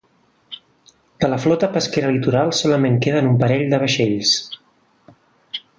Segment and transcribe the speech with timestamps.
[1.25, 4.35] De la flota pesquera litoral solament queden un parell de vaixells.